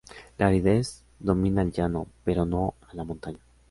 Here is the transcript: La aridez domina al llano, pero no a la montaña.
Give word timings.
La 0.39 0.47
aridez 0.47 0.93
domina 1.19 1.61
al 1.61 1.71
llano, 1.71 2.07
pero 2.23 2.43
no 2.43 2.73
a 2.89 2.95
la 2.95 3.03
montaña. 3.03 3.37